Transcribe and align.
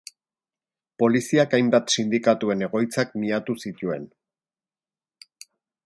Poliziak 1.03 1.53
hainbat 1.57 1.93
sindikatuen 1.97 2.65
egoitzak 2.69 3.15
miatu 3.25 3.57
zituen. 3.67 4.09